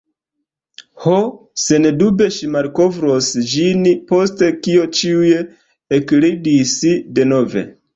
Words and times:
Ho, 1.03 1.13
sendube 1.65 2.31
ŝi 2.39 2.49
malkovros 2.57 3.29
ĝin. 3.55 3.87
Post 4.15 4.45
kio 4.65 4.91
ĉiuj 5.01 5.33
ekridis 6.03 6.79
denove. 7.23 7.71